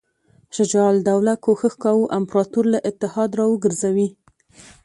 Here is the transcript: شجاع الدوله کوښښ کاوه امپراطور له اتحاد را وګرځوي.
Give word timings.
شجاع 0.55 0.87
الدوله 0.95 1.33
کوښښ 1.43 1.73
کاوه 1.83 2.11
امپراطور 2.17 2.65
له 2.73 2.79
اتحاد 2.89 3.31
را 3.39 3.45
وګرځوي. 3.49 4.07